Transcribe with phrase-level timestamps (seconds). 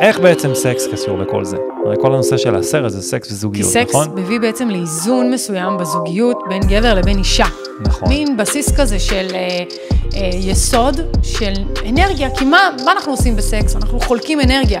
[0.00, 1.56] איך בעצם סקס קשור לכל זה?
[1.86, 4.08] הרי כל הנושא של הסרט זה סקס כי וזוגיות, סקס נכון?
[4.14, 7.44] מביא בעצם לאיזון מסוים בזוגיות בין גבר לבין אישה.
[7.80, 8.08] נכון.
[8.08, 9.64] מין בסיס כזה של אה,
[10.14, 11.52] אה, יסוד, של
[11.88, 13.76] אנרגיה, כי מה, מה אנחנו עושים בסקס?
[13.76, 14.80] אנחנו חולקים אנרגיה.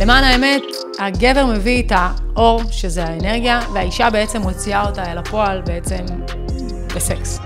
[0.00, 0.62] למען האמת,
[0.98, 6.04] הגבר מביא את האור, שזה האנרגיה, והאישה בעצם מוציאה אותה אל הפועל בעצם
[6.94, 7.38] בסקס.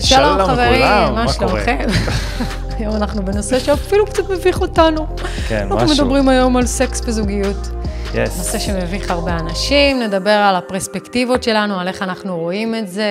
[0.00, 1.32] שלום חברים, לכולם, מה מה?
[1.32, 1.86] שלומכם?
[2.80, 5.06] היום אנחנו בנושא שאפילו קצת מביך אותנו.
[5.48, 6.04] כן, אנחנו משהו.
[6.04, 7.70] מדברים היום על סקס וזוגיות.
[8.14, 8.38] יס.
[8.38, 13.04] נושא שמביך הרבה אנשים, נדבר על הפרספקטיבות שלנו, על איך אנחנו רואים את זה,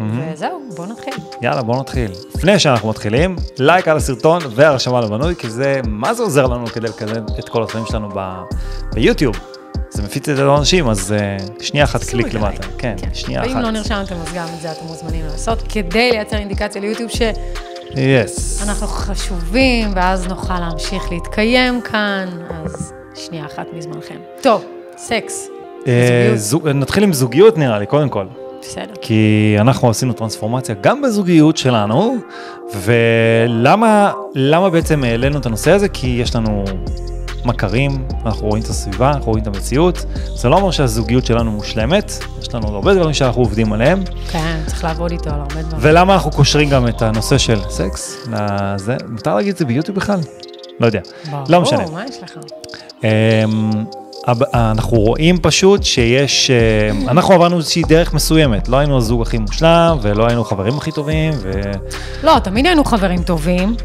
[0.00, 1.14] אמ, וזהו, בואו נתחיל.
[1.42, 2.10] יאללה, בואו נתחיל.
[2.34, 6.88] לפני שאנחנו מתחילים, לייק על הסרטון והרשמה לבנוי, כי זה, מה זה עוזר לנו כדי
[6.88, 8.42] לקדם את כל הדברים שלנו ב-
[8.92, 9.36] ביוטיוב?
[9.90, 11.14] זה מפיץ את זה לאנשים, אז
[11.58, 12.46] אה, שנייה אחת קליק למטה.
[12.46, 12.60] הלייק.
[12.78, 13.50] כן, שנייה אחת.
[13.50, 17.10] ואם לא נרשמתם, אז גם את זה אתם מוזמנים לעשות, כדי לייצר אינדיקציה ליוטיוב
[17.94, 18.58] yes.
[18.64, 22.28] שאנחנו חשובים, ואז נוכל להמשיך להתקיים כאן,
[22.64, 24.14] אז שנייה אחת מזמנכם.
[24.40, 24.64] טוב,
[24.96, 25.48] סקס,
[25.78, 26.38] זוגיות.
[26.38, 28.26] זוג- נתחיל עם זוגיות נראה לי, קודם כל.
[28.62, 28.94] בסדר.
[29.00, 32.16] כי אנחנו עשינו טרנספורמציה גם בזוגיות שלנו,
[32.74, 35.88] ולמה למה בעצם העלינו את הנושא הזה?
[35.88, 36.64] כי יש לנו
[37.46, 37.90] מכרים,
[38.26, 40.04] אנחנו רואים את הסביבה, אנחנו רואים את המציאות.
[40.34, 44.02] זה לא אומר שהזוגיות שלנו מושלמת, יש לנו הרבה דברים שאנחנו עובדים עליהם.
[44.30, 45.78] כן, צריך לעבוד איתו על הרבה דברים.
[45.80, 48.96] ולמה אנחנו קושרים גם את הנושא של סקס לזה?
[49.08, 50.20] מותר להגיד את זה ביוטיוב בכלל?
[50.80, 51.00] לא יודע.
[51.48, 51.78] לא משנה.
[51.78, 52.30] ברור, מה יש לך?
[53.04, 53.70] אמ,
[54.28, 59.38] אב- אנחנו רואים פשוט שיש, אמ, אנחנו עברנו איזושהי דרך מסוימת, לא היינו הזוג הכי
[59.38, 61.50] מושלם ולא היינו חברים הכי טובים, ו...
[62.22, 63.76] לא, תמיד היינו חברים טובים.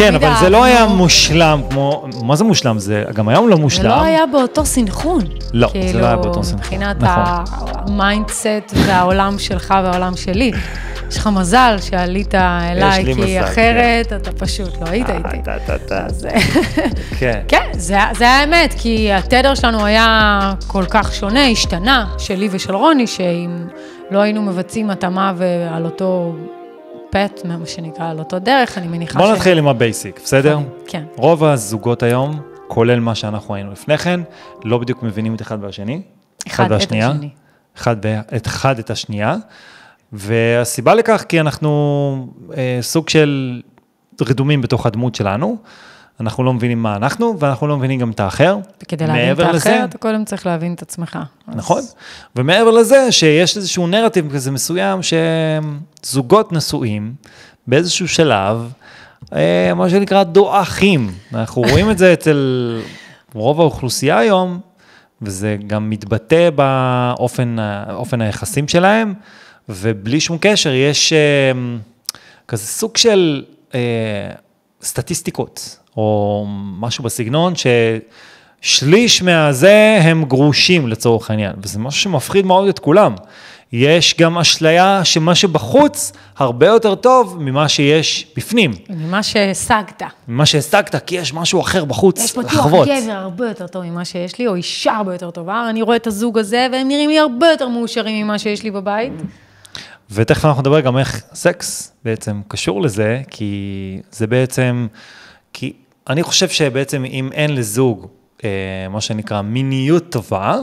[0.00, 0.86] כן, אבל זה לא היה.
[0.86, 2.78] מושלם כמו, מה זה מושלם?
[2.78, 3.88] זה גם היום לא זה מושלם.
[3.88, 5.24] לא היה באותו סנכרון.
[5.52, 7.64] לא, זה לא היה באותו סנכרון, מבחינת נכון.
[7.86, 10.52] ה mindset והעולם שלך והעולם שלי.
[11.10, 15.36] יש לך מזל שעלית אליי, לי כי אחרת אתה פשוט לא היית איתי.
[15.88, 16.06] טה.
[16.06, 16.26] אז,
[17.18, 17.40] כן.
[17.48, 23.06] כן, זה, זה האמת, כי התדר שלנו היה כל כך שונה, השתנה, שלי ושל רוני,
[23.06, 23.64] שאם
[24.10, 25.32] לא היינו מבצעים התאמה
[25.74, 26.34] על אותו
[27.10, 30.58] path, מה שנקרא, על אותו דרך, אני מניחה בוא נתחיל עם ה basic, בסדר?
[30.86, 31.04] כן.
[31.16, 34.20] רוב הזוגות היום, כולל מה שאנחנו היינו לפני כן,
[34.64, 36.02] לא בדיוק מבינים את אחד והשני.
[36.48, 37.10] אחד את והשנייה.
[37.10, 37.28] השני.
[37.76, 39.36] אחד, ב- את אחד את השנייה.
[40.12, 42.26] והסיבה לכך, כי אנחנו
[42.56, 43.60] אה, סוג של
[44.20, 45.56] רדומים בתוך הדמות שלנו.
[46.20, 48.58] אנחנו לא מבינים מה אנחנו, ואנחנו לא מבינים גם את האחר.
[48.82, 51.18] וכדי להבין את האחר, לזה- אתה קודם צריך להבין את עצמך.
[51.48, 51.82] אז- נכון.
[52.36, 55.00] ומעבר לזה, שיש איזשהו נרטיב כזה מסוים,
[56.02, 57.14] שזוגות נשואים
[57.66, 58.72] באיזשהו שלב,
[59.32, 61.10] אה, מה שנקרא דועכים.
[61.34, 62.80] אנחנו רואים את זה אצל
[63.34, 64.60] רוב האוכלוסייה היום,
[65.22, 67.56] וזה גם מתבטא באופן
[68.20, 69.14] היחסים שלהם,
[69.68, 71.18] ובלי שום קשר, יש אה,
[72.48, 73.44] כזה סוג של
[73.74, 73.80] אה,
[74.82, 76.46] סטטיסטיקות, או
[76.80, 77.52] משהו בסגנון,
[78.62, 83.14] ששליש מהזה הם גרושים לצורך העניין, וזה משהו שמפחיד מאוד את כולם.
[83.72, 90.02] יש גם אשליה שמה שבחוץ הרבה יותר טוב ממה שיש בפנים, ממה שהשגת.
[90.28, 92.88] ממה שהשגת, כי יש משהו אחר בחוץ, יש בטוח לחוות.
[92.88, 96.06] גבר הרבה יותר טוב ממה שיש לי, או אישה הרבה יותר טובה, אני רואה את
[96.06, 99.12] הזוג הזה, והם נראים לי הרבה יותר מאושרים ממה שיש לי בבית.
[100.10, 104.86] ותכף אנחנו נדבר גם איך סקס בעצם קשור לזה, כי זה בעצם,
[105.52, 105.72] כי
[106.08, 108.06] אני חושב שבעצם אם אין לזוג,
[108.44, 108.48] אה,
[108.90, 110.56] מה שנקרא מיניות טובה,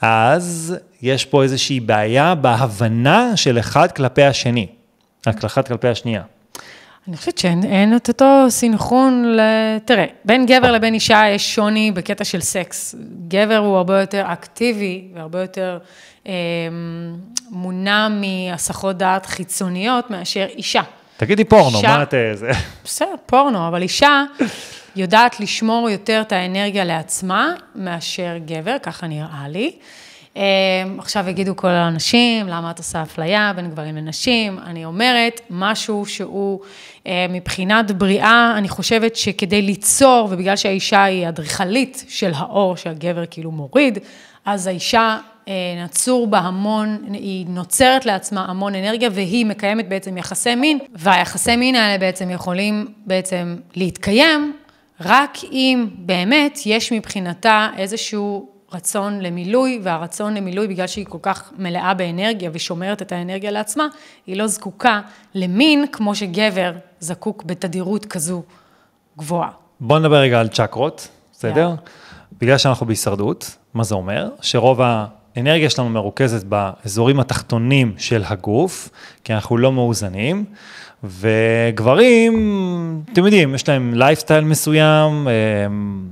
[0.00, 4.66] אז יש פה איזושהי בעיה בהבנה של אחד כלפי השני,
[5.26, 6.22] אחד כלפי השנייה.
[7.08, 9.40] אני חושבת שאין אין את אותו סינכרון ל...
[9.84, 12.94] תראה, בין גבר לבין אישה יש שוני בקטע של סקס.
[13.28, 15.78] גבר הוא הרבה יותר אקטיבי והרבה יותר
[16.26, 16.32] אה,
[17.50, 20.82] מונע מהסחות דעת חיצוניות מאשר אישה.
[21.18, 22.14] תגידי פורנו, אישה- מה את...
[22.14, 22.50] אה, זה?
[22.84, 24.24] בסדר, פורנו, אבל אישה
[24.96, 29.72] יודעת לשמור יותר את האנרגיה לעצמה מאשר גבר, ככה נראה לי.
[30.36, 30.42] אה,
[30.98, 34.58] עכשיו יגידו כל האנשים, למה את עושה אפליה בין גברים לנשים?
[34.66, 36.60] אני אומרת, משהו שהוא
[37.06, 43.50] אה, מבחינת בריאה, אני חושבת שכדי ליצור, ובגלל שהאישה היא אדריכלית של האור שהגבר כאילו
[43.50, 43.98] מוריד,
[44.44, 45.18] אז האישה
[45.84, 51.74] נצור בה המון, היא נוצרת לעצמה המון אנרגיה והיא מקיימת בעצם יחסי מין, והיחסי מין
[51.74, 54.56] האלה בעצם יכולים בעצם להתקיים
[55.00, 61.94] רק אם באמת יש מבחינתה איזשהו רצון למילוי, והרצון למילוי, בגלל שהיא כל כך מלאה
[61.94, 63.86] באנרגיה ושומרת את האנרגיה לעצמה,
[64.26, 65.00] היא לא זקוקה
[65.34, 68.42] למין כמו שגבר זקוק בתדירות כזו
[69.18, 69.50] גבוהה.
[69.80, 71.60] בוא נדבר רגע על צ'קרות, בסדר?
[71.60, 71.74] יאללה.
[72.40, 74.28] בגלל שאנחנו בהישרדות, מה זה אומר?
[74.40, 74.80] שרוב
[75.38, 78.88] האנרגיה שלנו מרוכזת באזורים התחתונים של הגוף,
[79.24, 80.44] כי אנחנו לא מאוזנים,
[81.04, 82.32] וגברים,
[83.12, 85.28] אתם יודעים, יש להם לייפסטייל מסוים,
[85.66, 86.08] הם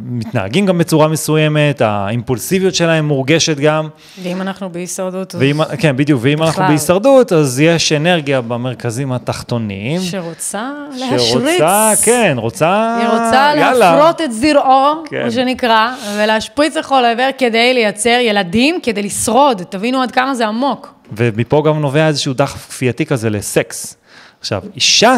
[0.00, 3.88] מתנהגים גם בצורה מסוימת, האימפולסיביות שלהם מורגשת גם.
[4.22, 5.40] ואם אנחנו בהישרדות, אז...
[5.40, 6.68] ואם, כן, בדיוק, ואם אנחנו בכלל.
[6.68, 10.00] בהישרדות, אז יש אנרגיה במרכזים התחתונים.
[10.00, 11.20] שרוצה להשריץ.
[11.30, 13.72] שרוצה, כן, רוצה, היא רוצה יאללה.
[13.72, 15.22] להפרות את זרעו, כן.
[15.24, 19.62] מה שנקרא, ולהשפריץ לכל עבר כדי לייצר ילדים, כדי לשרוד.
[19.68, 20.94] תבינו עד כמה זה עמוק.
[21.12, 23.96] ומפה גם נובע איזשהו דחף כפייתי כזה לסקס.
[24.40, 25.16] עכשיו, אישה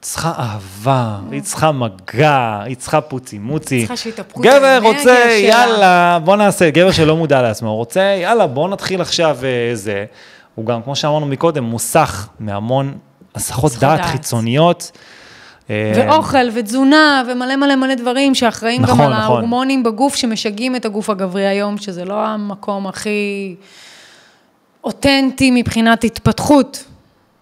[0.00, 3.78] צריכה אהבה, היא צריכה מגע, היא צריכה פוצי מוצי.
[3.78, 5.32] צריכה שיתאפקו את גבר האנרגיה רוצה, שלה.
[5.32, 10.04] יאללה, בוא נעשה, גבר שלא מודע לעצמו, רוצה, יאללה, בוא נתחיל עכשיו אה, זה.
[10.54, 12.98] הוא גם, כמו שאמרנו מקודם, מוסך מהמון
[13.34, 14.04] הסחות דעת.
[14.04, 14.90] חיצוניות.
[15.70, 19.22] אה, ואוכל ותזונה ומלא מלא מלא דברים שאחראים גם נכון, על נכון.
[19.22, 23.54] ההורמונים בגוף שמשגעים את הגוף הגברי היום, שזה לא המקום הכי
[24.84, 26.84] אותנטי מבחינת התפתחות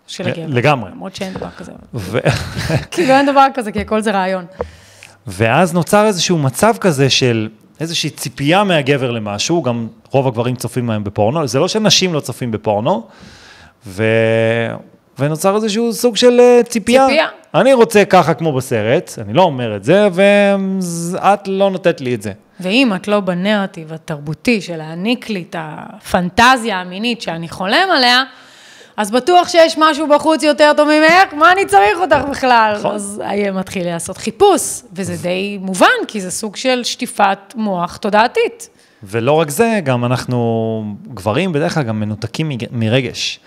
[0.06, 0.47] של הגבר.
[0.49, 0.91] לגמרי.
[0.91, 1.73] למרות שאין דבר כזה.
[1.94, 2.19] ו...
[2.91, 4.44] כאילו אין דבר כזה, כי הכל זה רעיון.
[5.26, 7.49] ואז נוצר איזשהו מצב כזה של
[7.81, 12.50] איזושהי ציפייה מהגבר למשהו, גם רוב הגברים צופים היום בפורנו, זה לא שנשים לא צופים
[12.50, 13.06] בפורנו,
[13.87, 14.05] ו...
[15.19, 17.06] ונוצר איזשהו סוג של אה, ציפייה.
[17.06, 17.26] ציפייה.
[17.55, 22.23] אני רוצה ככה כמו בסרט, אני לא אומר את זה, ואת לא נותנת לי את
[22.23, 22.32] זה.
[22.61, 28.25] ואם את לא בנרטיב התרבותי של להעניק לי את הפנטזיה המינית שאני חולם עליה,
[28.96, 32.75] אז בטוח שיש משהו בחוץ יותר טוב ממך, מה אני צריך אותך בכלל?
[32.78, 32.94] נכון.
[32.94, 38.69] אז היה מתחיל לעשות חיפוש, וזה די מובן, כי זה סוג של שטיפת מוח תודעתית.
[39.02, 43.40] ולא רק זה, גם אנחנו, גברים בדרך כלל גם מנותקים מרגש.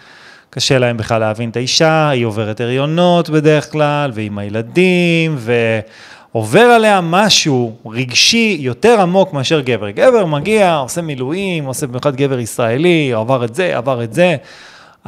[0.49, 7.01] קשה להם בכלל להבין את האישה, היא עוברת הריונות בדרך כלל, ועם הילדים, ועובר עליה
[7.03, 9.89] משהו רגשי יותר עמוק מאשר גבר.
[9.89, 14.35] גבר מגיע, עושה מילואים, עושה במיוחד גבר ישראלי, עבר את זה, עבר את זה.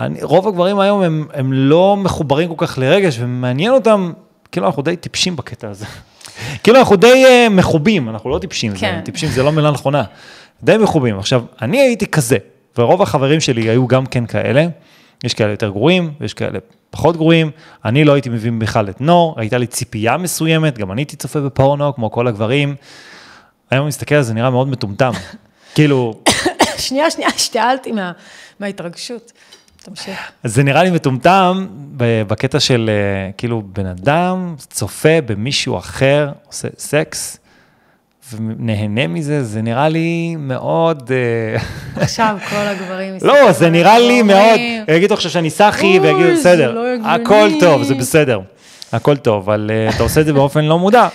[0.05, 4.13] אני, רוב הגברים היום הם, הם לא מחוברים כל כך לרגש, ומעניין אותם,
[4.51, 5.85] כאילו אנחנו די טיפשים בקטע הזה.
[6.63, 8.95] כאילו אנחנו די uh, מחובים, אנחנו לא טיפשים, כן.
[8.99, 10.03] זה, טיפשים זה לא מילה נכונה.
[10.63, 11.19] די מחובים.
[11.19, 12.37] עכשיו, אני הייתי כזה,
[12.77, 14.67] ורוב החברים שלי היו גם כן כאלה.
[15.23, 16.59] יש כאלה יותר גרועים, ויש כאלה
[16.89, 17.51] פחות גרועים.
[17.85, 21.39] אני לא הייתי מבין בכלל את נור, הייתה לי ציפייה מסוימת, גם אני הייתי צופה
[21.39, 22.75] בפורנו, כמו כל הגברים.
[23.71, 25.11] היום אני מסתכל על זה, נראה מאוד מטומטם.
[25.75, 26.21] כאילו,
[26.77, 28.11] שנייה, שנייה, השתעלתי מה,
[28.59, 29.31] מההתרגשות.
[29.83, 30.31] תמשיך.
[30.43, 31.67] אז זה נראה לי מטומטם
[32.27, 37.37] בקטע של אה, כאילו בן אדם צופה במישהו אחר, עושה סקס,
[38.33, 41.11] ונהנה מזה, זה נראה לי מאוד...
[41.11, 41.61] אה,
[42.03, 46.87] עכשיו כל הגברים לא, זה נראה לי מאוד, יגידו עכשיו שאני סאחי, ויגידו, בסדר, לא
[46.87, 48.39] הגיוני." הכל טוב, זה בסדר,
[48.91, 51.07] הכל טוב, אבל אה, אתה עושה את זה באופן לא מודע.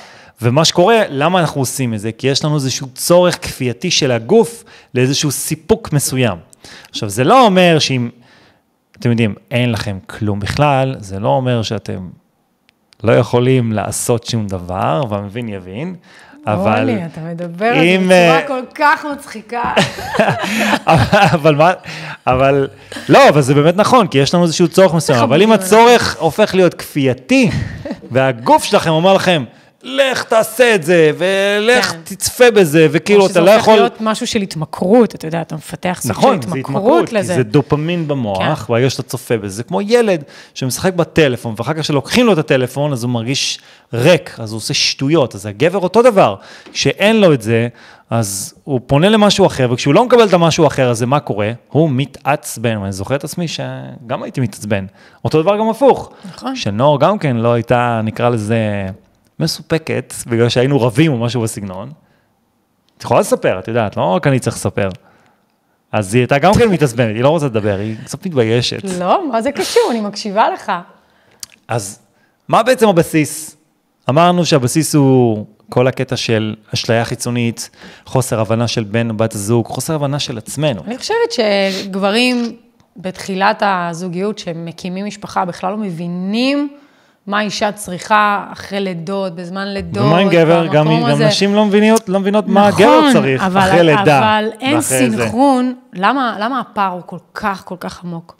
[0.43, 2.13] ומה שקורה, למה אנחנו עושים את זה?
[2.13, 4.65] כי יש לנו איזשהו צורך כפייתי של הגוף
[4.95, 6.39] לאיזשהו סיפוק מסוים.
[6.91, 8.09] עכשיו, זה לא אומר שאם,
[8.99, 12.09] אתם יודעים, אין לכם כלום בכלל, זה לא אומר שאתם
[13.05, 15.95] לא יכולים לעשות שום דבר, והמבין יבין,
[16.47, 16.79] אבל...
[16.79, 19.73] רוני, אתה מדבר על זה בצורה אה, כל כך מצחיקה.
[21.35, 21.73] אבל מה,
[22.27, 22.69] אבל,
[23.09, 26.55] לא, אבל זה באמת נכון, כי יש לנו איזשהו צורך מסוים, אבל אם הצורך הופך
[26.55, 27.51] להיות כפייתי,
[28.11, 29.45] והגוף שלכם אומר לכם,
[29.83, 31.99] לך תעשה את זה, ולך כן.
[32.05, 33.73] תצפה בזה, וכאילו אתה לא שזה יכול...
[33.73, 37.09] הופך להיות משהו של התמכרות, אתה יודע, אתה מפתח סוג נכון, של זה התמכרות התמכרות,
[37.09, 37.35] כי לזה.
[37.35, 38.73] זה דופמין במוח, כן.
[38.73, 40.23] ברגע שאתה צופה בזה, זה כמו ילד
[40.55, 43.59] שמשחק בטלפון, ואחר כך כשלוקחים לו את הטלפון, אז הוא מרגיש
[43.93, 46.35] ריק, אז הוא עושה שטויות, אז הגבר אותו דבר,
[46.73, 47.69] כשאין לו את זה,
[48.11, 51.53] אז הוא פונה למשהו אחר, וכשהוא לא מקבל את המשהו האחר הזה, מה קורה?
[51.69, 54.87] הוא מתעצבן, ואני זוכר את עצמי שגם הייתי מתעצבן.
[55.25, 56.13] אותו דבר גם הפוך.
[56.35, 56.57] נכון.
[56.57, 58.57] שנור גם כן לא הייתה, נקרא לזה,
[59.41, 61.91] מסופקת, בגלל שהיינו רבים או משהו בסגנון.
[62.99, 64.89] את יכולה לספר, את יודעת, לא רק אני צריך לספר.
[65.93, 68.85] אז היא הייתה גם כן מתעצבנת, היא לא רוצה לדבר, היא קצת מתביישת.
[68.99, 69.83] לא, מה זה קשור?
[69.91, 70.73] אני מקשיבה לך.
[71.69, 71.99] אז
[72.49, 73.57] מה בעצם הבסיס?
[74.11, 77.71] אמרנו שהבסיס הוא כל הקטע של אשליה חיצונית,
[78.07, 80.83] חוסר הבנה של בן או בת הזוג, חוסר הבנה של עצמנו.
[80.85, 82.57] אני חושבת שגברים
[82.97, 86.77] בתחילת הזוגיות, שמקימים משפחה, בכלל לא מבינים
[87.27, 90.67] מה אישה צריכה אחרי לידות, בזמן לידות, ומה עם גבר?
[90.67, 91.23] גם, גם.
[91.23, 94.19] נשים לא מבינות, לא מבינות מה נכון, הגבר צריך אבל, אחרי לידה.
[94.19, 94.99] אבל אין זה.
[94.99, 98.37] סינכרון, למה, למה הפער הוא כל כך, כל כך עמוק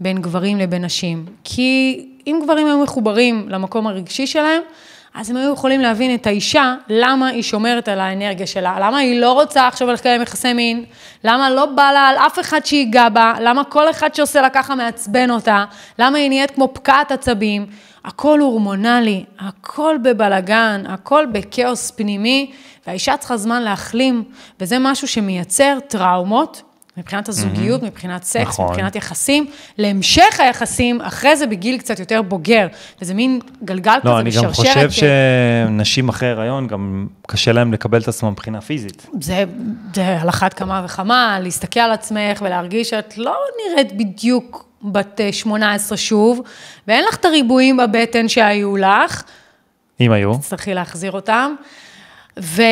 [0.00, 1.26] בין גברים לבין נשים?
[1.44, 4.62] כי אם גברים היו מחוברים למקום הרגשי שלהם,
[5.14, 9.20] אז הם היו יכולים להבין את האישה, למה היא שומרת על האנרגיה שלה, למה היא
[9.20, 10.84] לא רוצה עכשיו לקיים יחסי מין,
[11.24, 14.74] למה לא בא לה על אף אחד שיגע בה, למה כל אחד שעושה לה ככה
[14.74, 15.64] מעצבן אותה,
[15.98, 17.66] למה היא נהיית כמו פקעת עצבים.
[18.06, 22.50] הכל הורמונלי, הכל בבלגן, הכל בכאוס פנימי,
[22.86, 24.24] והאישה צריכה זמן להחלים,
[24.60, 26.62] וזה משהו שמייצר טראומות
[26.98, 28.66] מבחינת הזוגיות, מבחינת סקס, נכון.
[28.70, 29.46] מבחינת יחסים,
[29.78, 32.66] להמשך היחסים, אחרי זה בגיל קצת יותר בוגר.
[33.02, 34.52] וזה מין גלגל כזה לא, אני גם.
[34.52, 39.06] חושב ש- שנשים אחרי הריון, גם קשה להן לקבל את עצמן מבחינה פיזית.
[39.20, 39.44] זה,
[39.94, 43.36] זה על אחת כמה וכמה, להסתכל על עצמך ולהרגיש שאת לא
[43.70, 46.42] נראית בדיוק בת אה, 18 שוב,
[46.88, 49.22] ואין לך את הריבועים בבטן שהיו לך,
[50.00, 50.34] אם היו.
[50.34, 51.54] תצטרכי להחזיר אותם.
[52.40, 52.62] ו...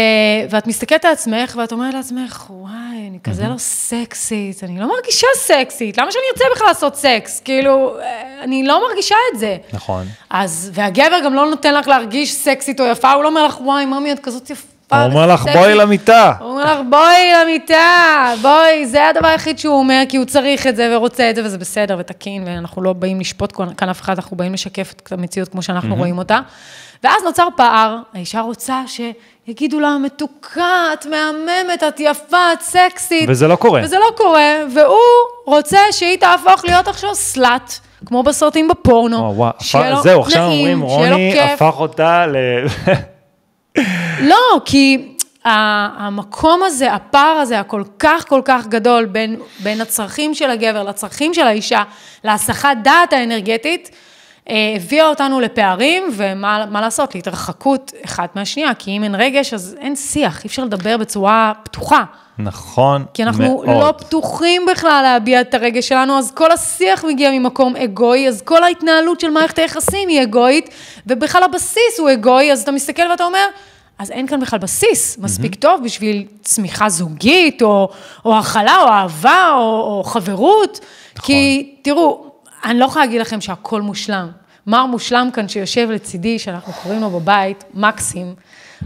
[0.50, 5.26] ואת מסתכלת על עצמך, ואת אומרת לעצמך, וואי, אני כזה לא סקסית, אני לא מרגישה
[5.36, 7.40] סקסית, למה שאני ארצה בכלל לעשות סקס?
[7.40, 9.56] כאילו, אה, אני לא מרגישה את זה.
[9.72, 10.06] נכון.
[10.30, 13.84] אז, והגבר גם לא נותן לך להרגיש סקסית או יפה, הוא לא אומר לך, וואי,
[13.84, 14.73] ממי, את כזאת יפה.
[15.02, 16.32] הוא אומר לך, וסקסית." בואי למיטה.
[16.40, 20.76] הוא אומר לך, בואי למיטה, בואי, זה הדבר היחיד שהוא אומר, כי הוא צריך את
[20.76, 24.36] זה ורוצה את זה, וזה בסדר ותקין, ואנחנו לא באים לשפוט כאן אף אחד, אנחנו
[24.36, 26.40] באים לשקף את המציאות כמו שאנחנו רואים אותה.
[27.04, 33.28] ואז נוצר פער, האישה רוצה שיגידו לה, מתוקה, את מהממת, את יפה, את סקסית.
[33.28, 33.80] וזה לא קורה.
[33.84, 34.98] וזה לא קורה, והוא
[35.46, 37.72] רוצה שהיא תהפוך להיות עכשיו סלאט,
[38.06, 39.16] כמו בסרטים בפורנו.
[39.16, 41.62] וואו, וואו, שיהיה לו זהו, עכשיו נעים, אומרים, שיהיה לו רוני כיף.
[41.62, 42.36] הפך אותה ל...
[44.20, 45.08] לא, כי
[45.44, 50.82] ה- המקום הזה, הפער הזה, הכל כך כל כך גדול בין, בין הצרכים של הגבר
[50.82, 51.82] לצרכים של האישה,
[52.24, 53.96] להסחת דעת האנרגטית, אה,
[54.46, 59.96] הביאה אותנו לפערים, ומה מה לעשות, להתרחקות אחת מהשנייה, כי אם אין רגש, אז אין
[59.96, 62.04] שיח, אי אפשר לדבר בצורה פתוחה.
[62.38, 63.68] נכון כי אנחנו מאוד.
[63.68, 68.62] לא פתוחים בכלל להביע את הרגש שלנו, אז כל השיח מגיע ממקום אגואי, אז כל
[68.64, 70.70] ההתנהלות של מערכת היחסים היא אגואית,
[71.06, 73.46] ובכלל הבסיס הוא אגואי, אז אתה מסתכל ואתה אומר,
[73.98, 77.88] אז אין כאן בכלל בסיס מספיק טוב בשביל צמיחה זוגית, או,
[78.24, 80.80] או הכלה, או אהבה, או, או חברות.
[81.16, 81.26] נכון.
[81.26, 82.33] כי תראו,
[82.64, 84.28] אני לא יכולה להגיד לכם שהכל מושלם.
[84.66, 88.34] מר מושלם כאן שיושב לצידי, שאנחנו קוראים לו בבית, מקסים.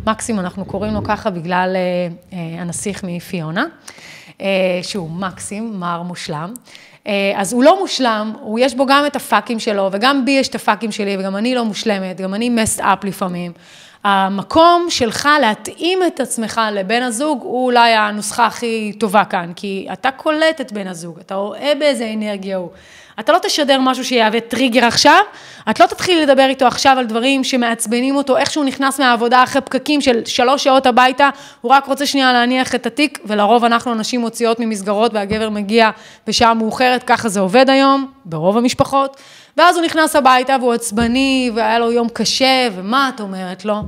[0.06, 3.66] מקסים, אנחנו קוראים לו ככה בגלל אה, אה, הנסיך מפיונה,
[4.40, 4.46] אה,
[4.82, 6.54] שהוא מקסים, מר מושלם.
[7.06, 10.48] אה, אז הוא לא מושלם, הוא יש בו גם את הפאקים שלו, וגם בי יש
[10.48, 13.52] את הפאקים שלי, וגם אני לא מושלמת, גם אני מסט אפ לפעמים.
[14.04, 20.10] המקום שלך להתאים את עצמך לבן הזוג, הוא אולי הנוסחה הכי טובה כאן, כי אתה
[20.10, 22.70] קולט את בן הזוג, אתה רואה באיזה אנרגיה הוא.
[23.20, 25.20] אתה לא תשדר משהו שיהווה טריגר עכשיו,
[25.70, 29.60] את לא תתחילי לדבר איתו עכשיו על דברים שמעצבנים אותו, איך שהוא נכנס מהעבודה אחרי
[29.62, 34.20] פקקים של שלוש שעות הביתה, הוא רק רוצה שנייה להניח את התיק, ולרוב אנחנו נשים
[34.20, 35.90] מוציאות ממסגרות והגבר מגיע
[36.26, 39.16] בשעה מאוחרת, ככה זה עובד היום, ברוב המשפחות,
[39.56, 43.82] ואז הוא נכנס הביתה והוא עצבני, והיה לו יום קשה, ומה את אומרת לו?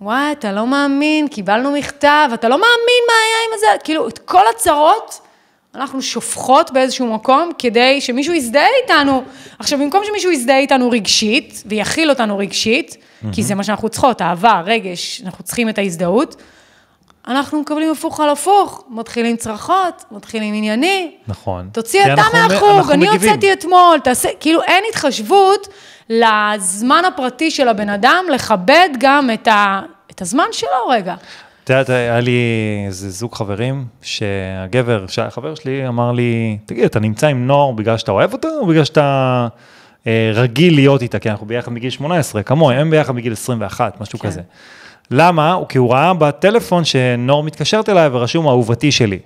[0.00, 4.18] וואי, אתה לא מאמין, קיבלנו מכתב, אתה לא מאמין מה היה עם זה, כאילו, את
[4.18, 5.20] כל הצרות
[5.74, 9.22] אנחנו שופכות באיזשהו מקום כדי שמישהו יזדהה איתנו.
[9.58, 12.96] עכשיו, במקום שמישהו יזדהה איתנו רגשית, ויכיל אותנו רגשית,
[13.32, 16.36] כי זה מה שאנחנו צריכות, אהבה, רגש, אנחנו צריכים את ההזדהות,
[17.28, 21.14] אנחנו מקבלים הפוך על הפוך, מתחילים צרחות, מתחילים ענייני.
[21.28, 21.68] נכון.
[21.72, 23.08] תוציא אתה מהחוג, אני.
[23.08, 25.68] הוצאתי אתמול, תעשה, כאילו אין התחשבות
[26.10, 31.14] לזמן הפרטי של הבן אדם, לכבד גם את, ה, את הזמן שלו רגע.
[31.64, 32.40] את יודעת, היה לי
[32.86, 38.12] איזה זוג חברים, שהגבר, שהחבר שלי אמר לי, תגיד, אתה נמצא עם נוער בגלל שאתה
[38.12, 39.48] אוהב אותה, או בגלל שאתה
[40.06, 41.18] אה, רגיל להיות איתה?
[41.18, 44.28] כי אנחנו ביחד מגיל 18, כמוהם, הם ביחד מגיל 21, משהו כן.
[44.28, 44.40] כזה.
[45.10, 45.58] למה?
[45.68, 49.18] כי הוא ראה בטלפון שנור מתקשרת אליי ורשום אהובתי שלי.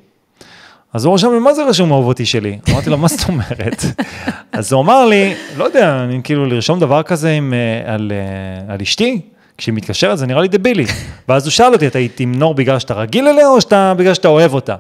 [0.93, 2.59] אז הוא רשם לי, מה זה רשום אהובתי שלי?
[2.71, 3.85] אמרתי לו, מה זאת אומרת?
[4.53, 8.75] אז הוא אמר לי, לא יודע, אני כאילו לרשום דבר כזה עם, אה, על, אה,
[8.75, 9.21] על אשתי,
[9.59, 10.85] כשהיא מתקשרת זה נראה לי דבילי.
[11.29, 14.15] ואז הוא שאל אותי, אתה איתי עם נור בגלל שאתה רגיל אליה או שאתה, בגלל
[14.15, 14.77] שאתה אוהב אותה?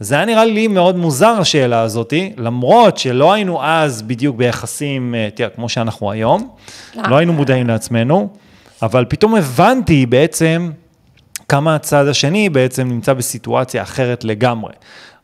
[0.00, 5.28] זה היה נראה לי מאוד מוזר השאלה הזאתי, למרות שלא היינו אז בדיוק ביחסים, אה,
[5.34, 6.50] תראה, כמו שאנחנו היום,
[6.94, 8.28] לא היינו מודעים לעצמנו,
[8.82, 10.70] אבל פתאום הבנתי בעצם
[11.48, 14.72] כמה הצד השני בעצם נמצא בסיטואציה אחרת לגמרי.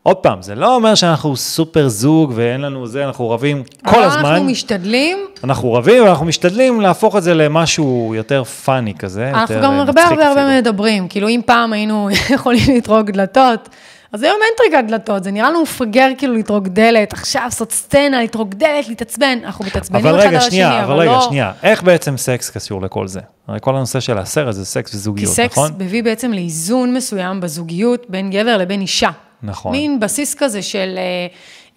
[0.03, 4.03] עוד פעם, זה לא אומר שאנחנו סופר זוג ואין לנו זה, אנחנו רבים כל אבל
[4.03, 4.25] הזמן.
[4.25, 9.29] אנחנו משתדלים, אנחנו רבים ואנחנו משתדלים להפוך את זה למשהו יותר פאני כזה.
[9.29, 10.59] אנחנו גם הרבה הרבה הרבה.
[10.59, 13.69] מדברים, כאילו אם פעם היינו יכולים לטרוק דלתות,
[14.13, 18.23] אז היום אין טריקת דלתות, זה נראה לנו מפגר כאילו לטרוק דלת, עכשיו לעשות סצנה,
[18.23, 21.21] לטרוק דלת, להתעצבן, אנחנו מתעצבנים אבל אחד רגע, על השני, שנייה, אבל רגע, לא...
[21.21, 23.19] שנייה, איך בעצם סקס קשור לכל זה?
[23.47, 25.71] הרי כל הנושא של הסרט זה סקס כי וזוגיות, סקס נכון?
[25.77, 29.09] מביא בעצם לאיזון מסוים בזוגיות בין גבר לבין אישה.
[29.43, 29.71] נכון.
[29.71, 31.27] מין בסיס כזה של אה,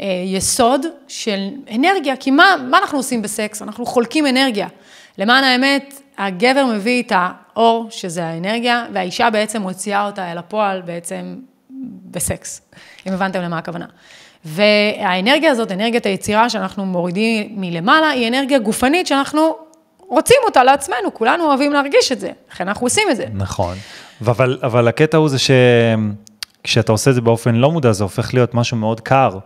[0.00, 3.62] אה, יסוד, של אנרגיה, כי מה, מה אנחנו עושים בסקס?
[3.62, 4.68] אנחנו חולקים אנרגיה.
[5.18, 11.36] למען האמת, הגבר מביא את האור, שזה האנרגיה, והאישה בעצם מוציאה אותה אל הפועל בעצם
[12.10, 12.60] בסקס,
[13.06, 13.86] אם הבנתם למה הכוונה.
[14.44, 19.56] והאנרגיה הזאת, אנרגיית היצירה שאנחנו מורידים מלמעלה, היא אנרגיה גופנית שאנחנו
[19.98, 23.26] רוצים אותה לעצמנו, כולנו אוהבים להרגיש את זה, לכן אנחנו עושים את זה.
[23.34, 23.76] נכון.
[24.20, 25.50] אבל, אבל הקטע הוא זה ש...
[26.64, 29.38] כשאתה עושה את זה באופן לא מודע, זה הופך להיות משהו מאוד קר.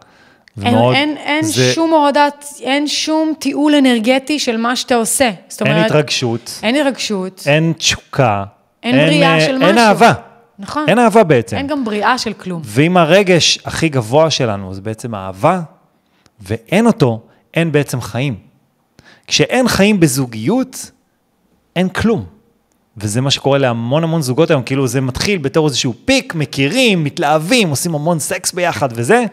[0.62, 5.30] אין, ומאוד- אין, אין זה- שום הורדת, אין שום תיעול אנרגטי של מה שאתה עושה.
[5.48, 8.44] זאת אין אומרת, התרגשות, אין התרגשות, אין תשוקה.
[8.82, 9.78] אין בריאה אה, של אין משהו.
[9.78, 10.12] אהבה.
[10.58, 10.84] נכון.
[10.88, 11.56] אין אהבה בעצם.
[11.56, 12.62] אין גם בריאה של כלום.
[12.64, 15.60] ואם הרגש הכי גבוה שלנו זה בעצם אהבה,
[16.40, 17.20] ואין אותו,
[17.54, 18.36] אין בעצם חיים.
[19.26, 20.90] כשאין חיים בזוגיות,
[21.76, 22.24] אין כלום.
[23.00, 27.70] וזה מה שקורה להמון המון זוגות היום, כאילו זה מתחיל בתור איזשהו peak, מכירים, מתלהבים,
[27.70, 29.24] עושים המון סקס ביחד וזה.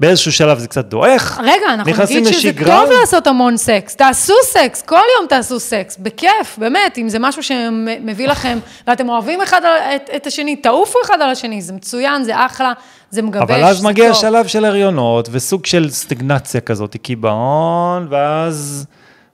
[0.00, 1.40] באיזשהו שלב זה קצת דועך.
[1.42, 2.80] רגע, אנחנו נגיד שזה לשגרה.
[2.80, 3.94] טוב לעשות המון סקס.
[3.96, 9.40] תעשו סקס, כל יום תעשו סקס, בכיף, באמת, אם זה משהו שמביא לכם, ואתם אוהבים
[9.42, 12.72] אחד על- את, את השני, תעופו אחד על השני, זה מצוין, זה אחלה,
[13.10, 14.20] זה מגבש, אבל אז זה מגיע טוב.
[14.20, 18.86] שלב של הריונות וסוג של סטגנציה כזאת, קיבעון, ואז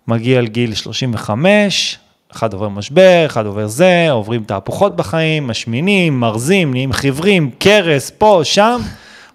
[0.09, 1.99] מגיע לגיל 35,
[2.37, 8.41] אחד עובר משבר, אחד עובר זה, עוברים תהפוכות בחיים, משמינים, מרזים, נהיים חיוורים, קרס, פה,
[8.45, 8.81] שם,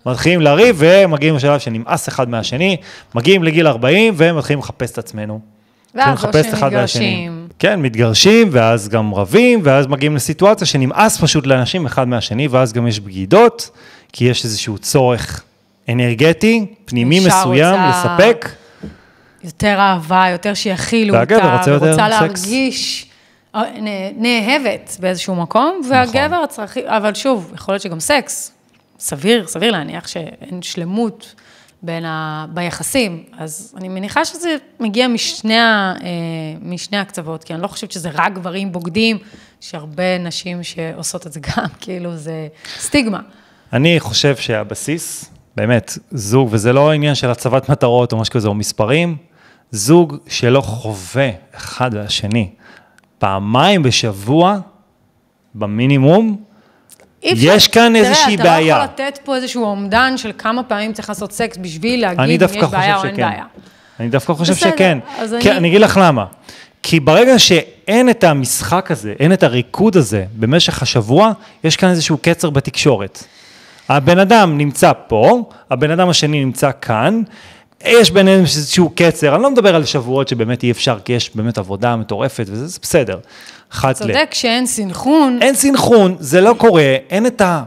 [0.06, 2.78] מתחילים לריב ומגיעים לשלב שנמאס אחד מהשני,
[3.16, 5.40] מגיעים לגיל 40 ומתחילים לחפש את עצמנו.
[5.96, 6.14] ואז או
[6.72, 7.02] מהשני.
[7.02, 7.48] שמתגרשים.
[7.60, 12.88] כן, מתגרשים, ואז גם רבים, ואז מגיעים לסיטואציה שנמאס פשוט לאנשים אחד מהשני, ואז גם
[12.88, 13.70] יש בגידות,
[14.14, 15.44] כי יש איזשהו צורך
[15.90, 18.50] אנרגטי, פנימי מסוים, רוצה- לספק.
[19.44, 22.22] יותר אהבה, יותר שיכילו אותה, רוצה יותר ורוצה סקס.
[22.22, 23.12] להרגיש
[23.56, 23.62] אה,
[24.18, 28.52] נאהבת באיזשהו מקום, והגבר צריך, אבל שוב, יכול להיות שגם סקס,
[29.00, 31.36] סביר, סביר להניח שאין שלמות
[31.82, 32.46] בין ה...
[32.54, 35.94] ביחסים, אז אני מניחה שזה מגיע משני, ה...
[36.04, 36.08] אה,
[36.62, 39.18] משני הקצוות, כי אני לא חושבת שזה רק גברים בוגדים,
[39.62, 43.20] יש הרבה נשים שעושות את זה גם, כאילו זה סטיגמה.
[43.74, 48.54] אני חושב שהבסיס, באמת, זוג, וזה לא עניין של הצבת מטרות או משהו כזה, או
[48.54, 49.18] מספרים,
[49.72, 52.50] זוג שלא חווה אחד והשני
[53.20, 54.58] פעמיים בשבוע,
[55.56, 56.38] במינימום,
[57.24, 58.76] יש כאן איזושהי תראה, בעיה.
[58.76, 62.44] אתה לא יכול לתת פה איזשהו אומדן של כמה פעמים צריך לעשות סקס בשביל להגיד
[62.44, 63.16] אם יש בעיה או אין.
[63.16, 63.44] בעיה.
[64.00, 64.98] אני דווקא חושב בסדר, שכן.
[65.20, 66.26] אז כי אני- אני אגיד לך למה.
[66.84, 71.32] כי ברגע שאין את המשחק הזה, אין את הריקוד הזה במשך השבוע,
[71.64, 73.24] יש כאן איזשהו קצר בתקשורת.
[73.90, 77.22] הבן אדם נמצא פה, הבן אדם השני נמצא כאן,
[77.86, 81.58] יש ביניהם איזשהו קצר, אני לא מדבר על שבועות שבאמת אי אפשר, כי יש באמת
[81.58, 83.20] עבודה מטורפת וזה זה בסדר.
[83.74, 84.04] אחת ל...
[84.04, 87.64] צודק שאין סנכרון, אין סנכרון, זה לא קורה, אין את ה...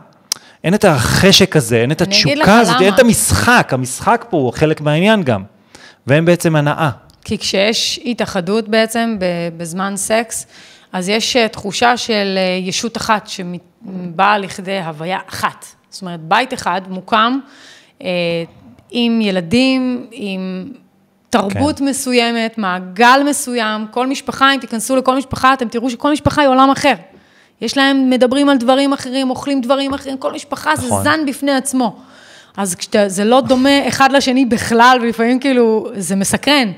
[0.65, 2.95] אין את החשק הזה, אין את התשוקה הזאת, אין למה.
[2.95, 5.43] את המשחק, המשחק פה הוא חלק מהעניין גם.
[6.07, 6.91] ואין בעצם הנאה.
[7.25, 9.17] כי כשיש התאחדות בעצם
[9.57, 10.47] בזמן סקס,
[10.93, 15.67] אז יש אה, תחושה של אה, ישות אחת שבאה לכדי הוויה אחת.
[15.91, 17.39] זאת אומרת, בית אחד מוקם
[18.03, 18.09] אה,
[18.97, 20.73] עם ילדים, עם
[21.31, 21.85] תרבות כן.
[21.85, 26.71] מסוימת, מעגל מסוים, כל משפחה, אם תיכנסו לכל משפחה, אתם תראו שכל משפחה היא עולם
[26.71, 26.93] אחר.
[27.61, 31.05] יש להם, מדברים על דברים אחרים, אוכלים דברים אחרים, כל משפחה זה נכון.
[31.05, 31.97] זן בפני עצמו.
[32.57, 36.73] אז כשאתה, זה לא דומה אחד לשני בכלל, ולפעמים כאילו, זה מסקרן.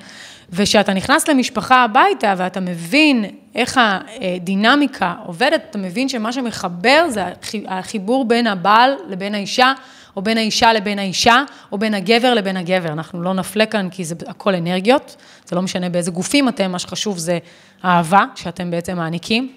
[0.53, 3.25] וכשאתה נכנס למשפחה הביתה ואתה מבין
[3.55, 3.81] איך
[4.21, 9.73] הדינמיקה עובדת, אתה מבין שמה שמחבר זה החי- החיבור בין הבעל לבין האישה,
[10.17, 12.93] או בין האישה לבין האישה, או בין הגבר לבין הגבר.
[12.93, 16.79] אנחנו לא נפלה כאן כי זה הכל אנרגיות, זה לא משנה באיזה גופים אתם, מה
[16.79, 17.39] שחשוב זה
[17.83, 19.53] האהבה שאתם בעצם מעניקים.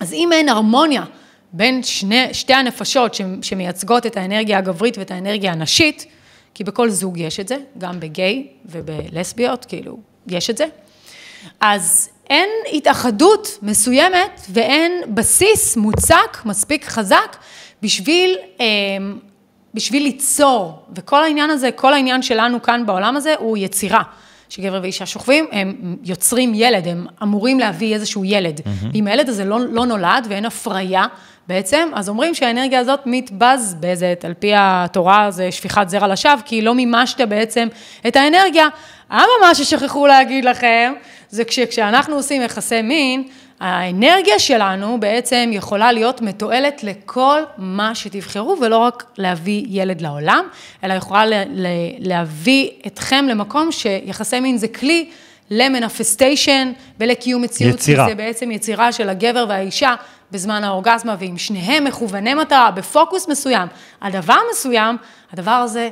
[0.00, 1.04] אז אם אין הרמוניה
[1.52, 6.06] בין שני, שתי הנפשות שמייצגות את האנרגיה הגברית ואת האנרגיה הנשית,
[6.54, 10.64] כי בכל זוג יש את זה, גם בגיי ובלסביות, כאילו, יש את זה,
[11.60, 17.36] אז אין התאחדות מסוימת ואין בסיס מוצק, מספיק חזק,
[17.82, 18.66] בשביל, אה,
[19.74, 20.82] בשביל ליצור.
[20.96, 24.02] וכל העניין הזה, כל העניין שלנו כאן בעולם הזה הוא יצירה.
[24.48, 28.58] שגבר ואישה שוכבים, הם יוצרים ילד, הם אמורים להביא איזשהו ילד.
[28.60, 28.86] Mm-hmm.
[28.94, 31.06] אם הילד הזה לא, לא נולד ואין הפריה
[31.48, 36.74] בעצם, אז אומרים שהאנרגיה הזאת מתבזבזת, על פי התורה זה שפיכת זרע לשווא, כי לא
[36.74, 37.68] מימשת בעצם
[38.06, 38.68] את האנרגיה.
[39.10, 40.92] אבל מה ששכחו להגיד לכם,
[41.30, 43.28] זה כשאנחנו עושים יחסי מין,
[43.62, 50.44] האנרגיה שלנו בעצם יכולה להיות מתועלת לכל מה שתבחרו, ולא רק להביא ילד לעולם,
[50.84, 51.24] אלא יכולה
[51.98, 55.10] להביא אתכם למקום שיחסי מין זה כלי
[55.50, 57.74] למנפסטיישן ולקיום מציאות.
[57.74, 58.06] יצירה.
[58.08, 59.94] זה בעצם יצירה של הגבר והאישה
[60.30, 63.68] בזמן האורגזמה, ואם שניהם מכווני מטרה, בפוקוס מסוים,
[64.00, 64.96] על דבר מסוים,
[65.32, 65.90] הדבר הזה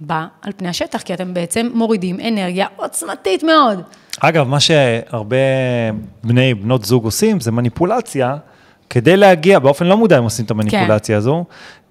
[0.00, 3.82] בא על פני השטח, כי אתם בעצם מורידים אנרגיה עוצמתית מאוד.
[4.20, 5.36] אגב, מה שהרבה
[6.24, 8.36] בני, בנות זוג עושים, זה מניפולציה,
[8.90, 11.44] כדי להגיע, באופן לא מודע הם עושים את המניפולציה הזו,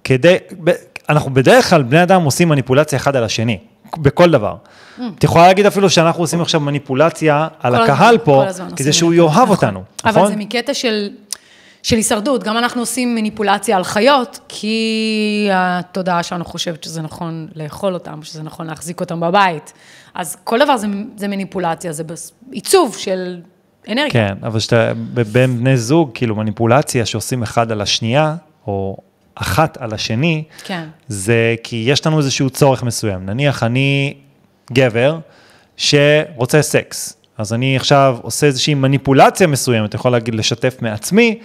[0.04, 0.70] כדי, ב-
[1.08, 3.58] אנחנו בדרך כלל, בני אדם עושים מניפולציה אחד על השני,
[3.96, 4.54] בכל דבר.
[5.18, 8.44] את יכולה להגיד אפילו שאנחנו עושים עכשיו מניפולציה על הקהל הזמן, פה,
[8.76, 9.48] כדי שהוא יאהב נכון.
[9.50, 10.26] אותנו, אבל נכון?
[10.32, 11.10] זה מקטע של,
[11.82, 12.44] של הישרדות.
[12.44, 18.42] גם אנחנו עושים מניפולציה על חיות, כי התודעה שלנו חושבת שזה נכון לאכול אותם, שזה
[18.42, 19.72] נכון להחזיק אותם בבית.
[20.14, 22.02] אז כל דבר זה, זה מניפולציה, זה
[22.50, 23.40] עיצוב של
[23.88, 24.10] אנרגיה.
[24.10, 24.92] כן, אבל שאתה,
[25.32, 28.96] בין בני זוג, כאילו מניפולציה שעושים אחד על השנייה, או
[29.34, 30.88] אחת על השני, כן.
[31.08, 33.26] זה כי יש לנו איזשהו צורך מסוים.
[33.26, 34.14] נניח אני
[34.72, 35.18] גבר
[35.76, 41.38] שרוצה סקס, אז אני עכשיו עושה איזושהי מניפולציה מסוימת, יכול להגיד לשתף מעצמי,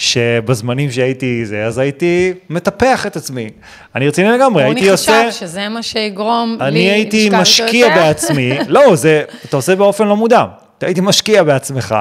[0.00, 3.48] שבזמנים שהייתי זה, אז הייתי מטפח את עצמי.
[3.94, 5.18] אני רציני לגמרי, הייתי עושה...
[5.18, 6.68] רוני חשב שזה מה שיגרום לי...
[6.68, 10.44] אני הייתי משקיע בעצמי, לא, זה, אתה עושה באופן לא מודע.
[10.80, 11.94] הייתי משקיע בעצמך,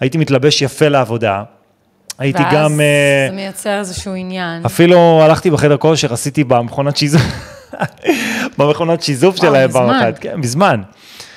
[0.00, 1.42] הייתי מתלבש יפה לעבודה,
[2.18, 2.80] הייתי ואז גם...
[2.80, 4.66] אה, זה מייצר איזשהו עניין.
[4.66, 7.22] אפילו הלכתי בחדר כושר, עשיתי במכונת שיזוף,
[8.58, 9.70] במכונת שיזוף וואו, שלהם.
[9.70, 10.82] פעם אחת, כן, מזמן.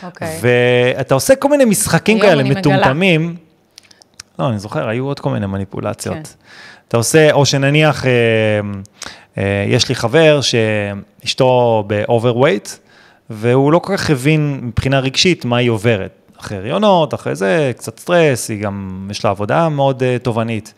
[0.04, 0.40] אוקיי.
[0.42, 2.44] ואתה עושה כל מיני משחקים כאלה.
[2.44, 3.45] מטומטמים.
[4.40, 6.16] לא, אני זוכר, היו עוד כל מיני מניפולציות.
[6.16, 6.22] כן.
[6.88, 8.12] אתה עושה, או שנניח, אה,
[9.38, 12.70] אה, יש לי חבר שאשתו ב-overweight,
[13.30, 16.12] והוא לא כל כך הבין מבחינה רגשית מה היא עוברת.
[16.40, 20.74] אחרי הריונות, אחרי זה, קצת סטרס, היא גם, יש לה עבודה מאוד uh, תובענית.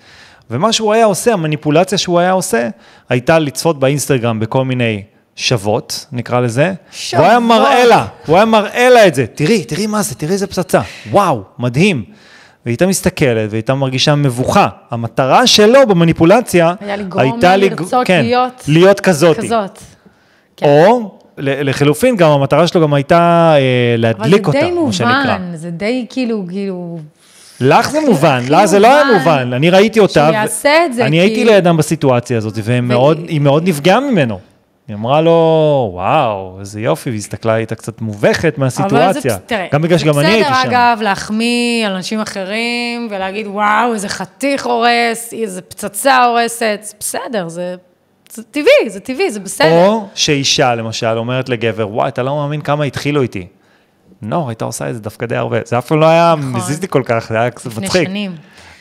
[0.52, 2.70] ומה שהוא היה עושה, המניפולציה שהוא היה עושה,
[3.10, 5.04] הייתה לצפות באינסטגרם בכל מיני
[5.36, 6.74] שוות, נקרא לזה.
[6.92, 7.24] שוות.
[7.24, 9.26] הוא היה מראה לה, הוא היה מראה לה את זה.
[9.28, 10.82] תראי, תראי מה זה, תראי איזה פצצה.
[11.12, 12.04] וואו, מדהים.
[12.68, 14.68] והיא הייתה מסתכלת והייתה מרגישה מבוכה.
[14.92, 19.38] המטרה שלו במניפולציה לגרום הייתה לה לג- לרצות כן, להיות להיות כזאת.
[19.38, 19.80] כזאת.
[20.58, 20.66] כן.
[20.66, 23.62] או ל- לחילופין, גם המטרה שלו גם הייתה אה,
[23.98, 25.38] להדליק אותה, אבל זה די שנקרא.
[25.38, 27.00] מובן, זה די כאילו, כאילו,
[27.62, 30.34] לך זה מובן, הכי לה זה לא היה מובן מובן, אני ראיתי אותה, שהוא ו-
[30.34, 32.82] יעשה את זה, אני הייתי לידם בסיטואציה הזאת, והיא
[33.42, 34.40] מאוד נפגעה ממנו.
[34.88, 39.34] היא אמרה לו, וואו, איזה יופי, והיא הסתכלה, הייתה קצת מובכת אבל מהסיטואציה.
[39.34, 40.54] זה, תראה, גם בגלל שגם אני הייתי שם.
[40.54, 47.48] בסדר, אגב, להחמיא על אנשים אחרים, ולהגיד, וואו, איזה חתיך הורס, איזה פצצה הורסת, בסדר,
[47.48, 47.76] זה,
[48.32, 49.88] זה טבעי, זה טבעי, זה בסדר.
[49.88, 53.48] או שאישה, למשל, אומרת לגבר, וואי, אתה לא מאמין כמה התחילו איתי.
[54.22, 55.58] נור, הייתה עושה את זה דווקא די הרבה.
[55.66, 58.08] זה אף פעם לא היה מזיז לי כל כך, זה היה קצת לפני מצחיק.
[58.08, 58.36] שנים.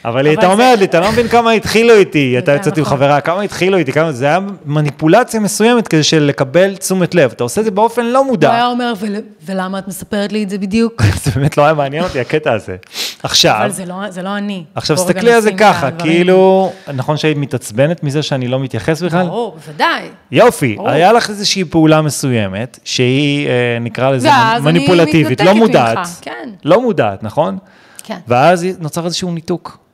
[0.07, 2.83] אבל היא הייתה אומרת לי, אתה לא מבין כמה התחילו איתי, הייתה גם יוצאת עם
[2.85, 2.97] נכון.
[2.97, 7.45] חברה, כמה התחילו איתי, כמה, זה היה מניפולציה מסוימת כדי של לקבל תשומת לב, אתה
[7.45, 9.17] עושה את זה באופן לא הוא מודע, היה אומר, "ול-
[9.47, 11.03] ולמה את מספרת לי את זה בדיוק?
[11.25, 12.77] זה באמת לא היה מעניין אותי הקטע הזה.
[13.23, 14.65] עכשיו, אבל זה לא, לא אני.
[14.75, 15.91] עכשיו תסתכלי על זה ככה.
[15.91, 19.27] כאילו, נכון שהיית מתעצבנת מזה שאני לא מתייחס בכלל?
[19.27, 20.03] ברור, בוודאי.
[20.33, 20.77] יופי.
[20.87, 24.29] היה לך איזושהי פעולה מסוימת, שהיא, אה, נקרא לזה,
[24.63, 25.99] מניפולטיבית, לא מודעת.
[26.21, 26.49] כן.
[26.65, 27.59] לא מודעת, נכון?
[28.05, 28.19] כן.
[28.29, 29.86] ואז נוצר איזשהו ניתוק.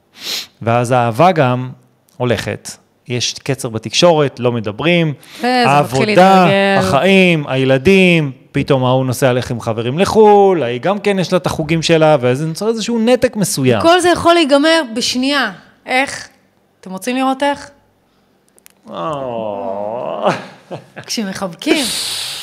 [0.62, 1.70] ואז האהבה גם
[2.16, 2.70] הולכת.
[3.09, 6.46] יש קצר בתקשורת, לא מדברים, מתחיל העבודה.
[6.79, 11.46] החיים, הילדים, פתאום ההוא נוסע ללכת עם חברים לחו"ל, ההיא גם כן יש לה את
[11.46, 13.81] החוגים שלה, ואז נוצר איזשהו נתק מסוים.
[13.81, 15.53] כל זה יכול להיגמר בשנייה.
[15.87, 16.29] איך?
[16.81, 17.70] אתם רוצים לראות איך?
[18.90, 20.29] או,
[21.07, 21.85] כשמחבקים.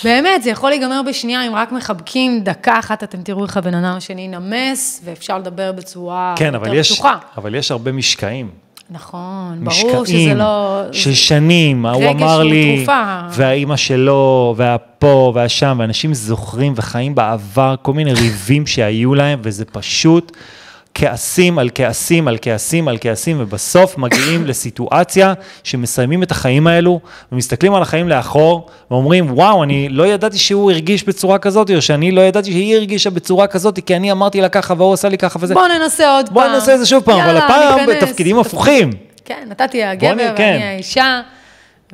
[0.03, 3.93] באמת, זה יכול להיגמר בשנייה, אם רק מחבקים דקה אחת, אתם תראו איך הבן אדם
[3.97, 7.17] השני ינמס, ואפשר לדבר בצורה כן, יותר פתוחה.
[7.37, 8.49] אבל יש הרבה משקעים.
[8.91, 10.81] נכון, ברור שזה משקעים לא...
[10.91, 13.19] של שנים, ההוא אמר לי, תרופה.
[13.31, 20.31] והאימא שלו, והפה והשם, ואנשים זוכרים וחיים בעבר כל מיני ריבים שהיו להם, וזה פשוט
[20.99, 25.33] כעסים על כעסים על כעסים על כעסים, ובסוף מגיעים לסיטואציה
[25.63, 26.99] שמסיימים את החיים האלו,
[27.31, 32.11] ומסתכלים על החיים לאחור, ואומרים, וואו, אני לא ידעתי שהוא הרגיש בצורה כזאת, או שאני
[32.11, 35.39] לא ידעתי שהיא הרגישה בצורה כזאת, כי אני אמרתי לה ככה, והוא עשה לי ככה
[35.41, 35.53] וזה.
[35.53, 36.53] בוא ננסה עוד בוא פעם.
[36.53, 38.03] ננסה את זה שוב פעם, אבל יאללה, הפעם ניכנס.
[38.03, 38.89] בתפקידים הפוכים.
[39.25, 40.59] כן, אתה תהיה הגבר ואני כן.
[40.61, 41.21] האישה.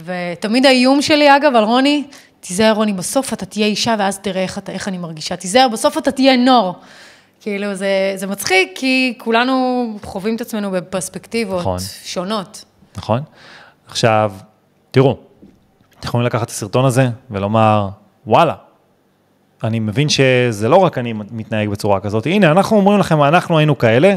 [0.06, 2.04] ותמיד האיום שלי, אגב, על רוני,
[2.39, 5.36] תיזהר רוני, בסוף אתה תהיה אישה ואז תראה איך, אתה, איך אני מרגישה.
[5.36, 6.76] תיזהר, בסוף אתה תהיה נור.
[7.46, 11.78] כאילו, זה, זה מצחיק, כי כולנו חווים את עצמנו בפרספקטיבות נכון.
[12.04, 12.66] שונות.
[12.98, 13.22] נכון?
[13.88, 14.32] עכשיו,
[14.92, 15.18] תראו,
[16.00, 17.90] אתם יכולים לקחת את הסרטון הזה ולומר,
[18.28, 18.54] וואלה,
[19.64, 23.78] אני מבין שזה לא רק אני מתנהג בצורה כזאת, הנה, אנחנו אומרים לכם, אנחנו היינו
[23.78, 24.16] כאלה,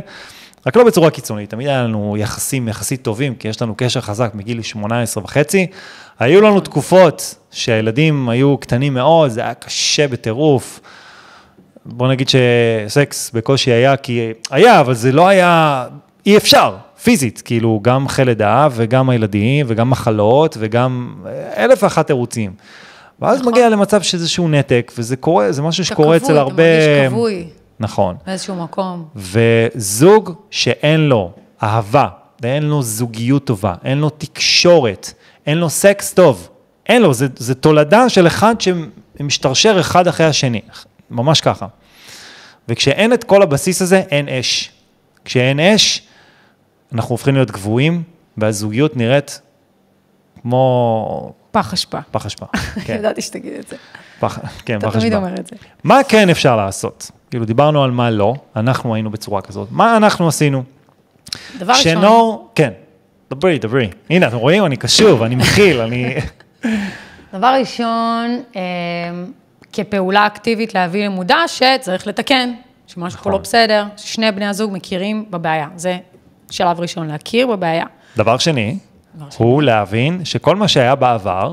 [0.67, 4.31] רק לא בצורה קיצונית, תמיד היה לנו יחסים יחסית טובים, כי יש לנו קשר חזק
[4.35, 5.67] מגיל 18 וחצי.
[6.19, 10.81] היו לנו תקופות שהילדים היו קטנים מאוד, זה היה קשה בטירוף.
[11.89, 15.85] בוא נגיד שסקס בקושי היה, כי היה, אבל זה לא היה,
[16.27, 21.15] אי אפשר, פיזית, כאילו, גם אחרי לידה, וגם הילדים, וגם מחלות, וגם
[21.57, 22.53] אלף ואחת תירוצים.
[23.21, 23.53] ואז נכון.
[23.53, 26.63] מגיע למצב שזה איזשהו נתק, וזה קורה, זה משהו אתה שקורה אצל כבוי, הרבה...
[26.63, 27.49] אתה מרגיש כבוי
[27.81, 28.17] נכון.
[28.27, 29.05] באיזשהו מקום.
[29.17, 32.09] וזוג שאין לו אהבה,
[32.43, 35.13] ואין לו זוגיות טובה, אין לו תקשורת,
[35.47, 36.49] אין לו סקס טוב,
[36.87, 40.61] אין לו, זה, זה תולדה של אחד שמשתרשר אחד אחרי השני,
[41.11, 41.67] ממש ככה.
[42.69, 44.73] וכשאין את כל הבסיס הזה, אין אש.
[45.25, 46.03] כשאין אש,
[46.93, 48.03] אנחנו הופכים להיות גבוהים,
[48.37, 49.41] והזוגיות נראית
[50.43, 51.99] כמו פח אשפה.
[52.11, 52.47] פח אשפה.
[52.87, 53.77] כן, ידעתי שתגיד את זה.
[54.21, 55.27] פח, כן, אתה פח תמיד אשפה.
[55.27, 55.57] אומר את זה.
[55.85, 57.11] מה כן אפשר לעשות?
[57.31, 59.69] כאילו, דיברנו על מה לא, אנחנו היינו בצורה כזאת.
[59.71, 60.63] מה אנחנו עשינו?
[61.59, 62.71] דבר ראשון, שנור, כן,
[63.31, 63.91] דברי, דברי.
[64.11, 64.67] הנה, אתם רואים?
[64.67, 66.15] אני קשוב, אני מכיל, אני...
[67.35, 68.63] דבר ראשון, אה,
[69.73, 72.53] כפעולה אקטיבית להביא למודע שצריך לתקן,
[72.87, 73.33] שמשהו פה נכון.
[73.33, 75.69] לא בסדר, ששני בני הזוג מכירים בבעיה.
[75.77, 75.99] זה
[76.51, 77.85] שלב ראשון, להכיר בבעיה.
[78.17, 78.79] דבר שני,
[79.15, 79.47] דבר שני.
[79.47, 81.53] הוא להבין שכל מה שהיה בעבר,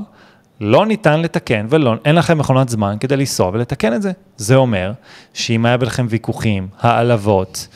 [0.62, 4.12] לא ניתן לתקן ואין לכם מכונת זמן כדי לנסוע ולתקן את זה.
[4.38, 4.92] זה אומר
[5.34, 7.68] שאם היה ביניכם ויכוחים, העלבות,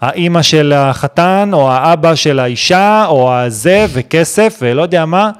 [0.00, 5.30] האימא של החתן או האבא של האישה או הזה וכסף ולא יודע מה,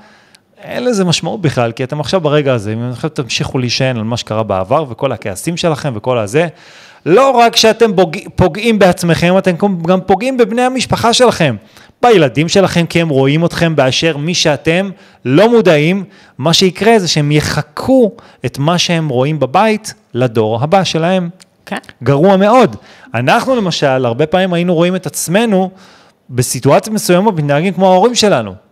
[0.63, 4.17] אין לזה משמעות בכלל, כי אתם עכשיו ברגע הזה, אם עכשיו תמשיכו להישען על מה
[4.17, 6.49] שקרה בעבר וכל הכעסים שלכם וכל הזה,
[7.07, 8.17] לא רק שאתם פוג...
[8.37, 9.55] פוגעים בעצמכם, אתם
[9.87, 11.57] גם פוגעים בבני המשפחה שלכם,
[12.03, 14.91] בילדים שלכם, כי הם רואים אתכם באשר מי שאתם
[15.25, 16.05] לא מודעים,
[16.39, 18.13] מה שיקרה זה שהם יחקו
[18.47, 21.29] את מה שהם רואים בבית לדור הבא שלהם.
[21.67, 21.77] כן?
[22.03, 22.77] גרוע מאוד.
[23.15, 25.71] אנחנו למשל, הרבה פעמים היינו רואים את עצמנו
[26.31, 28.68] בסיטואציות מסוימות מתנהגים כמו ההורים שלנו.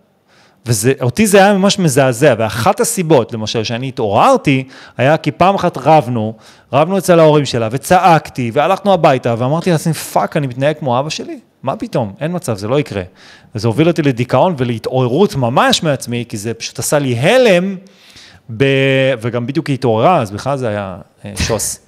[0.67, 4.65] ואותי זה היה ממש מזעזע, ואחת הסיבות, למשל, שאני התעוררתי,
[4.97, 6.35] היה כי פעם אחת רבנו,
[6.73, 11.39] רבנו אצל ההורים שלה, וצעקתי, והלכנו הביתה, ואמרתי לעצמי, fuck, אני מתנהג כמו אבא שלי?
[11.63, 12.13] מה פתאום?
[12.21, 13.03] אין מצב, זה לא יקרה.
[13.55, 17.77] וזה הוביל אותי לדיכאון ולהתעוררות ממש מעצמי, כי זה פשוט עשה לי הלם,
[18.57, 18.65] ב...
[19.21, 21.81] וגם בדיוק היא התעוררה, אז בכלל זה היה אה, שוס.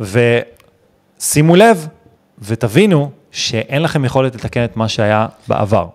[0.00, 1.88] ושימו לב
[2.38, 5.86] ותבינו שאין לכם יכולת לתקן את מה שהיה בעבר.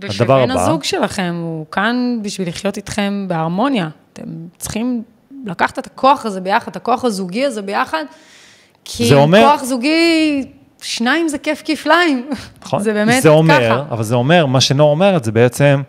[0.00, 3.88] ושבן הזוג שלכם הוא כאן בשביל לחיות איתכם בהרמוניה.
[4.12, 4.22] אתם
[4.58, 5.02] צריכים
[5.46, 8.04] לקחת את הכוח הזה ביחד, את הכוח הזוגי הזה ביחד,
[8.84, 10.44] כי אומר- כוח זוגי,
[10.82, 12.30] שניים זה כיף כפליים.
[12.62, 12.82] נכון?
[12.86, 13.84] זה באמת זה אומר, ככה.
[13.94, 15.82] אבל זה אומר, מה שנור אומרת זה בעצם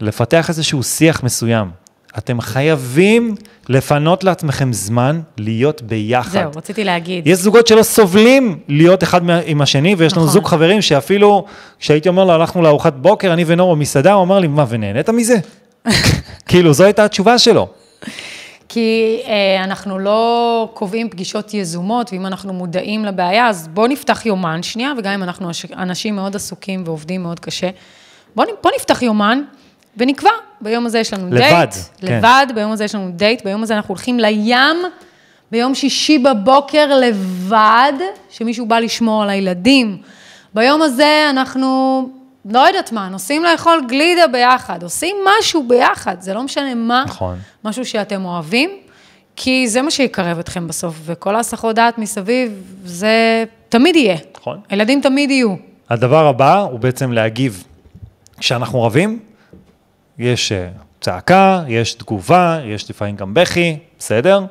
[0.00, 1.83] לפתח איזשהו שיח מסוים.
[2.18, 3.34] אתם חייבים
[3.68, 6.30] לפנות לעצמכם זמן להיות ביחד.
[6.30, 7.26] זהו, רציתי להגיד.
[7.26, 10.32] יש זוגות שלא סובלים להיות אחד עם השני, ויש לנו נכון.
[10.32, 11.44] זוג חברים שאפילו,
[11.78, 15.36] כשהייתי אומר לו, הלכנו לארוחת בוקר, אני ונור במסעדה, הוא אמר לי, מה, ונהנית מזה?
[16.48, 17.68] כאילו, זו הייתה התשובה שלו.
[18.68, 24.62] כי אה, אנחנו לא קובעים פגישות יזומות, ואם אנחנו מודעים לבעיה, אז בואו נפתח יומן
[24.62, 27.70] שנייה, וגם אם אנחנו אנשים מאוד עסוקים ועובדים מאוד קשה,
[28.36, 29.42] בואו בוא נפתח יומן
[29.96, 30.30] ונקבע,
[30.60, 32.06] ביום הזה יש לנו לבד, דייט, כן.
[32.06, 34.76] לבד, ביום הזה יש לנו דייט, ביום הזה אנחנו הולכים לים,
[35.50, 37.92] ביום שישי בבוקר לבד,
[38.30, 39.98] שמישהו בא לשמור על הילדים.
[40.54, 42.08] ביום הזה אנחנו,
[42.44, 47.04] לא יודעת מה, נוסעים לאכול גלידה ביחד, עושים משהו ביחד, זה לא משנה מה.
[47.06, 47.38] נכון.
[47.64, 48.70] משהו שאתם אוהבים,
[49.36, 52.52] כי זה מה שיקרב אתכם בסוף, וכל ההסחות דעת מסביב,
[52.84, 54.16] זה תמיד יהיה.
[54.36, 54.60] נכון.
[54.68, 55.54] הילדים תמיד יהיו.
[55.90, 57.64] הדבר הבא הוא בעצם להגיב.
[58.38, 59.18] כשאנחנו רבים,
[60.18, 60.68] יש אה,
[61.00, 64.44] צעקה, יש תגובה, יש לפעמים גם בכי, בסדר?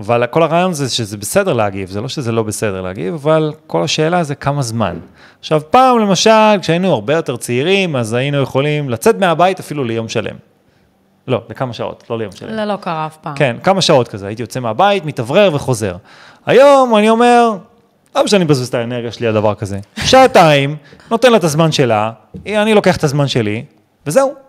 [0.00, 3.82] אבל כל הרעיון זה שזה בסדר להגיב, זה לא שזה לא בסדר להגיב, אבל כל
[3.82, 4.98] השאלה זה כמה זמן.
[5.40, 10.36] עכשיו, פעם למשל, כשהיינו הרבה יותר צעירים, אז היינו יכולים לצאת מהבית אפילו ליום שלם.
[11.28, 12.54] לא, לכמה שעות, לא ליום שלם.
[12.54, 13.34] זה לא קרה אף פעם.
[13.36, 15.96] כן, כמה שעות כזה, הייתי יוצא מהבית, מתאוורר וחוזר.
[16.46, 17.52] היום אני אומר,
[18.16, 19.78] לא משנה מבזבז את האנרגיה שלי על דבר כזה.
[20.10, 20.76] שעתיים,
[21.10, 22.10] נותן לה את הזמן שלה,
[22.46, 23.64] אני לוקח את הזמן שלי,
[24.06, 24.43] וזהו.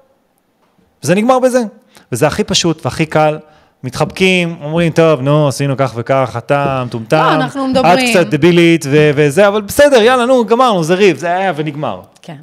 [1.06, 1.64] וזה נגמר בזה.
[2.12, 3.38] וזה הכי פשוט והכי קל.
[3.84, 7.94] מתחבקים, אומרים, טוב, נו, עשינו כך וכך, אתה מטומטם, לא, אנחנו מדברים.
[7.94, 12.02] את קצת דבילית ו- וזה, אבל בסדר, יאללה, נו, גמרנו, זה ריב, זה היה ונגמר.
[12.22, 12.36] כן.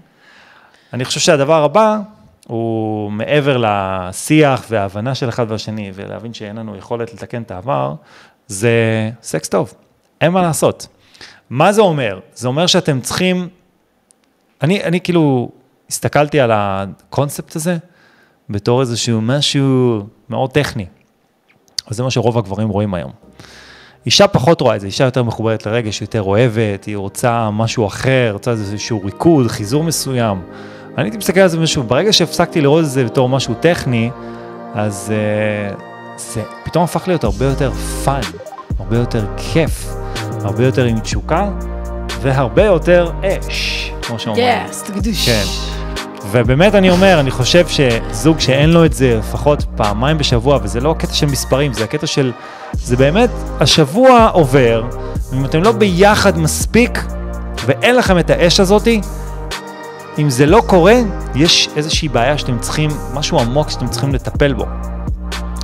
[0.93, 1.99] אני חושב שהדבר הבא
[2.47, 7.95] הוא מעבר לשיח וההבנה של אחד והשני, ולהבין שאין לנו יכולת לתקן את העבר,
[8.47, 8.71] זה
[9.23, 9.75] סקס טוב,
[10.21, 10.87] אין מה לעשות.
[11.51, 12.21] מה זה אומר?
[12.35, 13.49] זה אומר שאתם צריכים,
[14.63, 15.51] אני, אני כאילו
[15.91, 17.77] הסתכלתי על הקונספט הזה
[18.51, 20.87] בתור איזשהו משהו מאוד טכני.
[21.91, 23.11] וזה מה שרוב הגברים רואים היום.
[24.07, 28.31] אישה פחות רואה את זה, אישה יותר מחוברת לרגש, יותר אוהבת, היא רוצה משהו אחר,
[28.33, 30.43] רוצה איזשהו ריקוד, חיזור מסוים.
[30.99, 34.11] אני הייתי מסתכל על זה משהו, ברגע שהפסקתי לראות את זה בתור משהו טכני,
[34.75, 35.83] אז uh,
[36.17, 37.73] זה פתאום הפך להיות הרבה יותר
[38.05, 38.21] fun,
[38.79, 39.95] הרבה יותר כיף,
[40.45, 41.51] הרבה יותר עם תשוקה,
[42.21, 44.47] והרבה יותר אש, כמו שאומרים.
[44.71, 45.29] yes, תקדוש.
[45.29, 45.82] כן.
[46.31, 50.91] ובאמת אני אומר, אני חושב שזוג שאין לו את זה לפחות פעמיים בשבוע, וזה לא
[50.91, 52.33] הקטע של מספרים, זה הקטע של,
[52.73, 53.31] זה באמת,
[53.61, 54.85] השבוע עובר,
[55.33, 57.05] ואם אתם לא ביחד מספיק,
[57.67, 59.01] ואין לכם את האש הזאתי,
[60.19, 60.95] אם זה לא קורה,
[61.35, 64.67] יש איזושהי בעיה שאתם צריכים, משהו עמוק שאתם צריכים לטפל בו.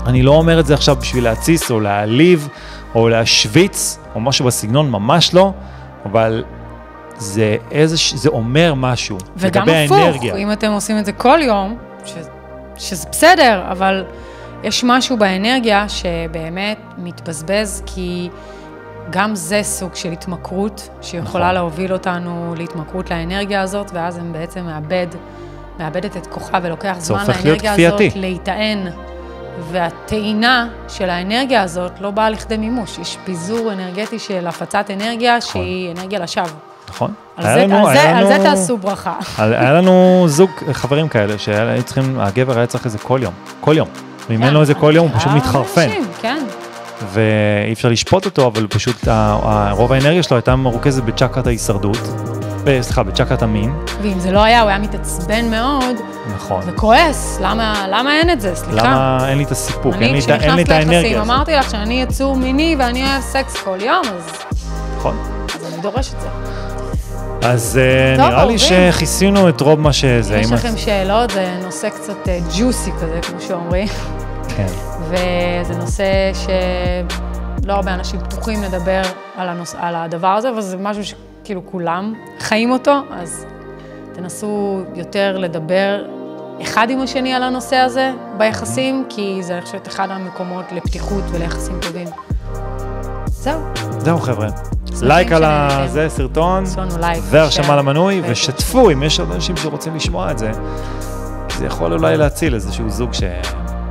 [0.07, 2.49] אני לא אומר את זה עכשיו בשביל להתסיס או להעליב
[2.95, 5.53] או להשוויץ או משהו בסגנון, ממש לא,
[6.05, 6.45] אבל
[7.19, 10.35] זה איזה, זה אומר משהו וגם לגבי הפוך, האנרגיה.
[10.37, 12.13] אם אתם עושים את זה כל יום, ש,
[12.77, 14.05] שזה בסדר, אבל
[14.63, 18.29] יש משהו באנרגיה שבאמת מתבזבז, כי
[19.11, 21.55] גם זה סוג של התמכרות, שיכולה נכון.
[21.55, 25.07] להוביל אותנו להתמכרות לאנרגיה הזאת, ואז הם בעצם מאבד,
[25.79, 28.01] מאבדת את כוחה ולוקח זמן לאנרגיה הזאת.
[28.17, 28.89] להיטען.
[29.71, 35.93] והטעינה של האנרגיה הזאת לא באה לכדי מימוש, יש פיזור אנרגטי של הפצת אנרגיה שהיא
[35.93, 36.49] אנרגיה לשווא.
[36.89, 37.13] נכון?
[37.37, 39.15] על זה, לנו- על, זה, היה על זה לנו- תעשו ברכה.
[39.39, 43.33] היה היה לנו זוג חברים כאלה שהיו צריכים, הגבר היה צריך את זה כל יום,
[43.61, 43.89] כל יום.
[44.31, 45.89] ואם אין לו את זה כל יום הוא פשוט היה מתחרפן.
[46.21, 46.43] כן.
[47.13, 49.09] ואי אפשר לשפוט אותו, אבל פשוט
[49.71, 51.99] רוב האנרגיה שלו הייתה מרוכזת בצ'קרת ההישרדות,
[52.65, 53.73] ב- סליחה, בצ'קרת המין,
[54.03, 55.97] ואם זה לא היה, הוא היה מתעצבן מאוד
[56.37, 56.61] נכון.
[56.67, 58.55] וכועס, למה, למה אין את זה?
[58.55, 58.87] סליחה.
[58.87, 61.01] למה אין לי את הסיפוק, אין לי אני, את ה- אין לי את כשנכנסתי האנרגיה
[61.01, 61.35] ליחסים, הזאת.
[61.35, 64.31] אמרתי לך שאני יצור מיני ואני אוהב סקס כל יום, אז,
[64.97, 65.17] נכון.
[65.55, 66.29] אז אני דורש את זה.
[67.43, 68.59] אז אה, טוב, נראה לי.
[68.59, 70.35] שכיסינו את רוב מה שזה.
[70.37, 72.15] אם יש אם את- לכם שאלות, זה נושא קצת
[72.59, 73.89] ג'וסי כזה, כמו שאומרים,
[74.57, 74.67] כן.
[75.09, 79.03] וזה נושא שלא הרבה אנשים פתוחים לדבר
[79.37, 79.75] על, הנוס...
[79.79, 83.47] על הדבר הזה, אבל זה משהו שכאילו כולם חיים אותו, אז
[84.13, 86.03] תנסו יותר לדבר
[86.63, 91.79] אחד עם השני על הנושא הזה ביחסים, כי זה, אני חושבת, אחד המקומות לפתיחות וליחסים
[91.83, 92.09] טובים.
[93.27, 93.61] זהו,
[93.99, 94.49] זהו חבר'ה.
[95.03, 95.45] לייק על.
[95.45, 96.65] הזה, סרטון.
[97.23, 100.51] והרשמה למנוי, ושתפו אם יש עוד אנשים שרוצים לשמוע את זה.
[101.59, 103.23] זה יכול אולי להציל איזשהו זוג ש...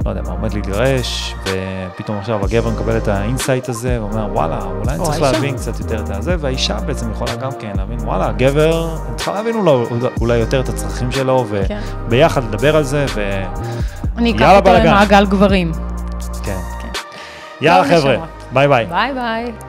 [0.06, 4.60] לא יודע מה, עומד להתגרש, ופתאום עכשיו הגבר מקבל את ה insight הזה, ואומר, וואלה,
[4.64, 5.22] אולי אני צריך.
[5.22, 9.32] להבין קצת יותר את הזה, והאישה בעצם יכולה גם כן להבין, וואלה, הגבר, אני צריכה
[9.34, 9.56] להבין
[10.22, 11.80] אולי, יותר את הצרכים שלו, כן.
[12.06, 13.44] וביחד לדבר על זה, ו...
[14.18, 14.88] אני אקח אותו בלאגן.
[14.88, 15.72] למעגל גברים.
[16.44, 16.58] כן.
[16.82, 17.00] כן.
[17.62, 18.16] יאללה חבר'ה.
[18.54, 18.86] ביי ביי.
[18.86, 19.67] ביי ביי.